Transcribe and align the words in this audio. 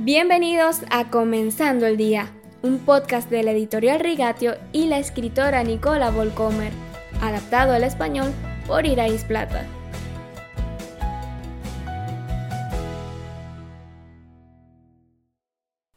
Bienvenidos 0.00 0.82
a 0.90 1.10
Comenzando 1.10 1.84
el 1.84 1.96
Día, 1.96 2.32
un 2.62 2.78
podcast 2.78 3.28
de 3.30 3.42
la 3.42 3.50
editorial 3.50 3.98
Rigatio 3.98 4.54
y 4.72 4.86
la 4.86 5.00
escritora 5.00 5.64
Nicola 5.64 6.12
Volcomer, 6.12 6.72
adaptado 7.20 7.72
al 7.72 7.82
español 7.82 8.32
por 8.68 8.86
Irais 8.86 9.24
Plata. 9.24 9.66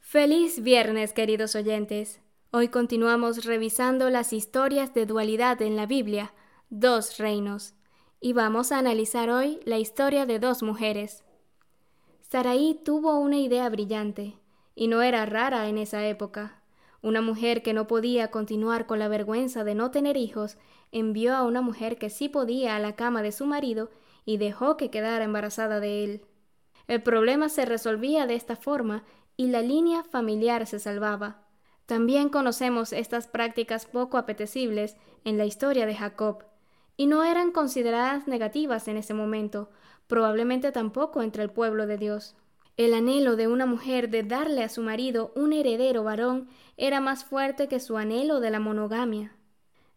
Feliz 0.00 0.60
viernes, 0.60 1.12
queridos 1.12 1.54
oyentes. 1.54 2.20
Hoy 2.50 2.70
continuamos 2.70 3.44
revisando 3.44 4.10
las 4.10 4.32
historias 4.32 4.92
de 4.92 5.06
dualidad 5.06 5.62
en 5.62 5.76
la 5.76 5.86
Biblia, 5.86 6.34
dos 6.68 7.18
reinos, 7.18 7.74
y 8.20 8.32
vamos 8.32 8.72
a 8.72 8.78
analizar 8.78 9.30
hoy 9.30 9.60
la 9.64 9.78
historia 9.78 10.26
de 10.26 10.40
dos 10.40 10.64
mujeres. 10.64 11.23
Saraí 12.30 12.80
tuvo 12.82 13.18
una 13.18 13.36
idea 13.36 13.68
brillante, 13.68 14.38
y 14.74 14.88
no 14.88 15.02
era 15.02 15.26
rara 15.26 15.68
en 15.68 15.76
esa 15.76 16.06
época. 16.06 16.62
Una 17.02 17.20
mujer 17.20 17.62
que 17.62 17.74
no 17.74 17.86
podía 17.86 18.30
continuar 18.30 18.86
con 18.86 18.98
la 18.98 19.08
vergüenza 19.08 19.62
de 19.62 19.74
no 19.74 19.90
tener 19.90 20.16
hijos, 20.16 20.56
envió 20.90 21.36
a 21.36 21.42
una 21.42 21.60
mujer 21.60 21.98
que 21.98 22.08
sí 22.08 22.30
podía 22.30 22.76
a 22.76 22.78
la 22.78 22.96
cama 22.96 23.22
de 23.22 23.30
su 23.30 23.44
marido 23.44 23.90
y 24.24 24.38
dejó 24.38 24.78
que 24.78 24.90
quedara 24.90 25.24
embarazada 25.24 25.80
de 25.80 26.02
él. 26.02 26.22
El 26.88 27.02
problema 27.02 27.50
se 27.50 27.66
resolvía 27.66 28.26
de 28.26 28.34
esta 28.36 28.56
forma 28.56 29.04
y 29.36 29.48
la 29.48 29.60
línea 29.60 30.02
familiar 30.02 30.66
se 30.66 30.80
salvaba. 30.80 31.46
También 31.84 32.30
conocemos 32.30 32.94
estas 32.94 33.28
prácticas 33.28 33.84
poco 33.84 34.16
apetecibles 34.16 34.96
en 35.24 35.36
la 35.36 35.44
historia 35.44 35.84
de 35.84 35.94
Jacob, 35.94 36.44
y 36.96 37.06
no 37.06 37.22
eran 37.22 37.52
consideradas 37.52 38.26
negativas 38.26 38.88
en 38.88 38.96
ese 38.96 39.12
momento, 39.14 39.68
probablemente 40.06 40.72
tampoco 40.72 41.22
entre 41.22 41.42
el 41.42 41.50
pueblo 41.50 41.86
de 41.86 41.98
Dios. 41.98 42.36
El 42.76 42.92
anhelo 42.92 43.36
de 43.36 43.46
una 43.46 43.66
mujer 43.66 44.10
de 44.10 44.22
darle 44.24 44.64
a 44.64 44.68
su 44.68 44.82
marido 44.82 45.32
un 45.36 45.52
heredero 45.52 46.02
varón 46.02 46.48
era 46.76 47.00
más 47.00 47.24
fuerte 47.24 47.68
que 47.68 47.78
su 47.78 47.96
anhelo 47.96 48.40
de 48.40 48.50
la 48.50 48.58
monogamia. 48.58 49.36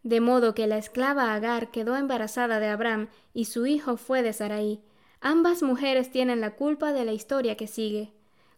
De 0.04 0.22
modo 0.22 0.54
que 0.54 0.68
la 0.68 0.78
esclava 0.78 1.34
Agar 1.34 1.72
quedó 1.72 1.98
embarazada 1.98 2.60
de 2.60 2.68
Abraham 2.68 3.10
y 3.34 3.46
su 3.46 3.66
hijo 3.66 3.98
fue 3.98 4.22
de 4.22 4.32
Sarai. 4.32 4.82
Ambas 5.20 5.64
mujeres 5.64 6.12
tienen 6.12 6.40
la 6.40 6.56
culpa 6.56 6.94
de 6.94 7.04
la 7.04 7.14
historia 7.14 7.58
que 7.58 7.68
sigue. 7.68 8.14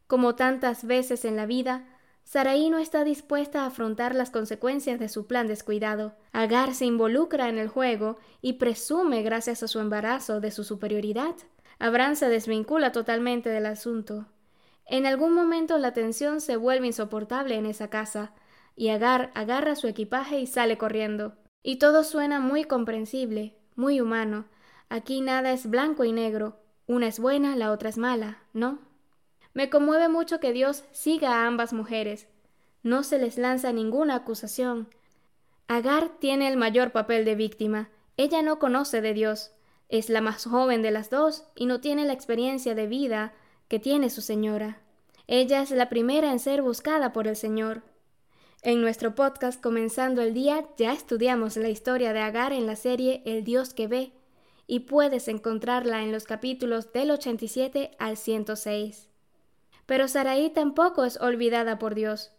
Como 0.05 0.35
tantas 0.35 0.83
veces 0.83 1.23
en 1.23 1.35
la 1.37 1.45
vida, 1.45 1.87
Sarai 2.23 2.69
no 2.69 2.77
está 2.77 3.03
dispuesta 3.03 3.63
a 3.63 3.67
afrontar 3.67 4.13
las 4.13 4.29
consecuencias 4.29 4.99
de 4.99 5.09
su 5.09 5.25
plan 5.25 5.47
descuidado. 5.47 6.15
Agar 6.31 6.75
se 6.75 6.85
involucra 6.85 7.49
en 7.49 7.57
el 7.57 7.67
juego 7.67 8.17
y 8.41 8.53
presume, 8.53 9.23
gracias 9.23 9.63
a 9.63 9.67
su 9.67 9.79
embarazo, 9.79 10.39
de 10.39 10.51
su 10.51 10.63
superioridad. 10.63 11.35
Abraham 11.79 12.15
se 12.15 12.29
desvincula 12.29 12.91
totalmente 12.91 13.49
del 13.49 13.65
asunto. 13.65 14.27
En 14.85 15.05
algún 15.05 15.33
momento 15.33 15.77
la 15.77 15.93
tensión 15.93 16.41
se 16.41 16.55
vuelve 16.57 16.87
insoportable 16.87 17.55
en 17.55 17.65
esa 17.65 17.89
casa, 17.89 18.33
y 18.75 18.89
Agar 18.89 19.31
agarra 19.35 19.75
su 19.75 19.87
equipaje 19.87 20.39
y 20.39 20.47
sale 20.47 20.77
corriendo. 20.77 21.35
Y 21.61 21.77
todo 21.77 22.03
suena 22.03 22.39
muy 22.39 22.63
comprensible, 22.63 23.57
muy 23.75 24.01
humano. 24.01 24.45
Aquí 24.89 25.21
nada 25.21 25.51
es 25.51 25.69
blanco 25.69 26.05
y 26.05 26.11
negro. 26.11 26.59
Una 26.87 27.07
es 27.07 27.19
buena, 27.19 27.55
la 27.55 27.71
otra 27.71 27.89
es 27.89 27.97
mala, 27.97 28.43
¿no? 28.53 28.88
Me 29.53 29.69
conmueve 29.69 30.09
mucho 30.09 30.39
que 30.39 30.53
Dios 30.53 30.83
siga 30.91 31.35
a 31.35 31.47
ambas 31.47 31.73
mujeres. 31.73 32.27
No 32.83 33.03
se 33.03 33.17
les 33.17 33.37
lanza 33.37 33.73
ninguna 33.73 34.15
acusación. 34.15 34.87
Agar 35.67 36.09
tiene 36.19 36.47
el 36.47 36.57
mayor 36.57 36.91
papel 36.91 37.25
de 37.25 37.35
víctima. 37.35 37.89
Ella 38.17 38.41
no 38.41 38.59
conoce 38.59 39.01
de 39.01 39.13
Dios. 39.13 39.51
Es 39.89 40.09
la 40.09 40.21
más 40.21 40.45
joven 40.45 40.81
de 40.81 40.91
las 40.91 41.09
dos 41.09 41.45
y 41.55 41.65
no 41.65 41.81
tiene 41.81 42.05
la 42.05 42.13
experiencia 42.13 42.75
de 42.75 42.87
vida 42.87 43.33
que 43.67 43.79
tiene 43.79 44.09
su 44.09 44.21
señora. 44.21 44.81
Ella 45.27 45.61
es 45.61 45.71
la 45.71 45.89
primera 45.89 46.31
en 46.31 46.39
ser 46.39 46.61
buscada 46.61 47.13
por 47.13 47.27
el 47.27 47.35
Señor. 47.35 47.83
En 48.61 48.81
nuestro 48.81 49.15
podcast 49.15 49.61
Comenzando 49.61 50.21
el 50.21 50.33
Día 50.33 50.65
ya 50.77 50.91
estudiamos 50.91 51.55
la 51.55 51.69
historia 51.69 52.13
de 52.13 52.19
Agar 52.19 52.51
en 52.51 52.65
la 52.65 52.75
serie 52.75 53.21
El 53.25 53.43
Dios 53.43 53.73
que 53.73 53.87
ve, 53.87 54.11
y 54.67 54.81
puedes 54.81 55.27
encontrarla 55.27 56.03
en 56.03 56.11
los 56.11 56.25
capítulos 56.25 56.91
del 56.93 57.11
87 57.11 57.91
al 57.99 58.17
106. 58.17 59.08
Pero 59.89 60.07
Saraí 60.07 60.51
tampoco 60.51 61.03
es 61.03 61.19
olvidada 61.19 61.79
por 61.79 61.95
Dios. 61.95 62.31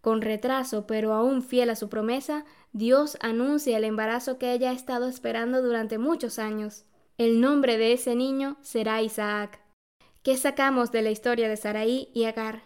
Con 0.00 0.22
retraso, 0.22 0.88
pero 0.88 1.12
aún 1.12 1.40
fiel 1.40 1.70
a 1.70 1.76
su 1.76 1.88
promesa, 1.88 2.44
Dios 2.72 3.16
anuncia 3.20 3.76
el 3.76 3.84
embarazo 3.84 4.38
que 4.38 4.52
ella 4.52 4.70
ha 4.70 4.72
estado 4.72 5.06
esperando 5.06 5.62
durante 5.62 5.98
muchos 5.98 6.40
años. 6.40 6.84
El 7.16 7.40
nombre 7.40 7.78
de 7.78 7.92
ese 7.92 8.16
niño 8.16 8.56
será 8.60 9.02
Isaac. 9.02 9.60
¿Qué 10.24 10.36
sacamos 10.36 10.90
de 10.90 11.02
la 11.02 11.12
historia 11.12 11.48
de 11.48 11.56
Saraí 11.56 12.08
y 12.12 12.24
Agar? 12.24 12.64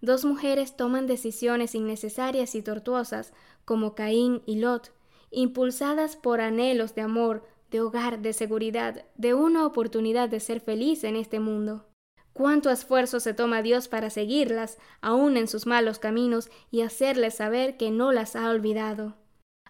Dos 0.00 0.24
mujeres 0.24 0.78
toman 0.78 1.06
decisiones 1.06 1.74
innecesarias 1.74 2.54
y 2.54 2.62
tortuosas, 2.62 3.34
como 3.66 3.94
Caín 3.94 4.40
y 4.46 4.60
Lot, 4.60 4.94
impulsadas 5.30 6.16
por 6.16 6.40
anhelos 6.40 6.94
de 6.94 7.02
amor, 7.02 7.44
de 7.70 7.82
hogar, 7.82 8.20
de 8.20 8.32
seguridad, 8.32 9.04
de 9.16 9.34
una 9.34 9.66
oportunidad 9.66 10.30
de 10.30 10.40
ser 10.40 10.60
feliz 10.60 11.04
en 11.04 11.16
este 11.16 11.38
mundo. 11.38 11.84
Cuánto 12.34 12.70
esfuerzo 12.70 13.20
se 13.20 13.32
toma 13.32 13.62
Dios 13.62 13.88
para 13.88 14.10
seguirlas, 14.10 14.78
aun 15.00 15.36
en 15.36 15.48
sus 15.48 15.66
malos 15.66 15.98
caminos, 15.98 16.50
y 16.70 16.82
hacerles 16.82 17.36
saber 17.36 17.76
que 17.76 17.90
no 17.90 18.12
las 18.12 18.36
ha 18.36 18.50
olvidado. 18.50 19.14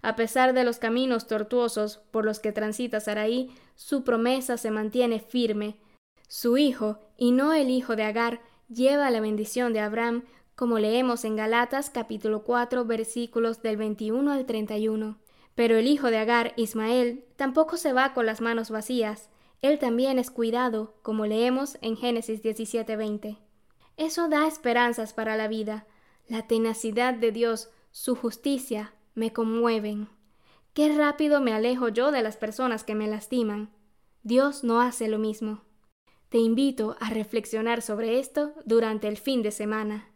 A 0.01 0.17
pesar 0.17 0.55
de 0.55 0.65
los 0.65 0.79
caminos 0.79 1.27
tortuosos 1.27 1.99
por 2.11 2.25
los 2.25 2.41
que 2.41 2.53
transita 2.53 3.01
Saraí, 3.01 3.55
su 3.75 4.03
promesa 4.03 4.57
se 4.57 4.71
mantiene 4.71 5.21
firme. 5.21 5.79
Su 6.27 6.57
hijo, 6.57 6.99
y 7.19 7.33
no 7.33 7.53
el 7.53 7.71
hijo 7.71 7.97
de 7.97 8.05
Agar, 8.05 8.41
lleva 8.69 9.11
la 9.11 9.21
bendición 9.21 9.73
de 9.75 9.81
Abraham, 9.81 10.25
como 10.55 10.79
leemos 10.79 11.25
en 11.25 11.37
Galatas 11.37 11.91
capítulo 11.91 12.45
4 12.45 12.85
versículos 12.85 13.61
del 13.61 13.77
21 13.77 14.33
al 14.33 14.47
31. 14.47 15.19
Pero 15.55 15.77
el 15.77 15.87
hijo 15.87 16.11
de 16.11 16.19
Agar, 16.19 16.55
Ismael, 16.57 17.25
tampoco 17.37 17.77
se 17.77 17.93
va 17.93 18.15
con 18.15 18.25
las 18.25 18.41
manos 18.41 18.71
vacías. 18.71 19.29
Él 19.65 19.79
también 19.79 20.19
es 20.19 20.31
cuidado, 20.31 20.93
como 21.01 21.25
leemos 21.25 21.79
en 21.81 21.97
Génesis 21.97 22.43
17:20. 22.43 23.39
Eso 23.97 24.29
da 24.29 24.47
esperanzas 24.47 25.15
para 25.15 25.39
la 25.39 25.49
vida. 25.49 25.87
La 26.29 26.47
tenacidad 26.47 27.15
de 27.15 27.33
Dios, 27.33 27.71
su 27.91 28.15
justicia, 28.15 28.93
me 29.15 29.33
conmueven. 29.33 30.11
Qué 30.75 30.95
rápido 30.95 31.41
me 31.41 31.55
alejo 31.55 31.89
yo 31.89 32.11
de 32.11 32.21
las 32.21 32.37
personas 32.37 32.85
que 32.85 32.95
me 32.95 33.07
lastiman. 33.07 33.71
Dios 34.23 34.65
no 34.65 34.83
hace 34.83 35.09
lo 35.09 35.19
mismo. 35.19 35.63
Te 36.29 36.37
invito 36.37 36.99
a 37.01 37.09
reflexionar 37.09 37.81
sobre 37.81 38.19
esto 38.19 38.53
durante 38.67 39.09
el 39.09 39.17
fin 39.17 39.41
de 39.41 39.51
semana. 39.51 40.11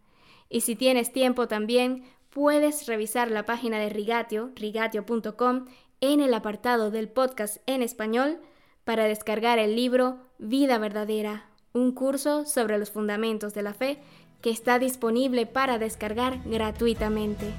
Y 0.51 0.61
si 0.61 0.77
tienes 0.77 1.11
tiempo 1.11 1.49
también, 1.49 2.05
puedes 2.29 2.87
revisar 2.87 3.31
la 3.31 3.47
página 3.47 3.79
de 3.79 3.89
Rigatio, 3.89 4.53
rigatio.com, 4.57 5.65
en 6.03 6.21
el 6.21 6.35
apartado 6.35 6.91
del 6.91 7.09
podcast 7.09 7.63
en 7.65 7.81
español 7.81 8.43
para 8.89 9.05
descargar 9.05 9.59
el 9.59 9.77
libro 9.77 10.17
Vida 10.39 10.79
Verdadera, 10.79 11.45
un 11.75 11.93
curso 11.93 12.47
sobre 12.47 12.79
los 12.79 12.91
fundamentos 12.91 13.53
de 13.53 13.61
la 13.61 13.75
fe 13.75 13.99
que 14.41 14.49
está 14.49 14.79
disponible 14.79 15.45
para 15.45 15.77
descargar 15.77 16.41
gratuitamente. 16.47 17.53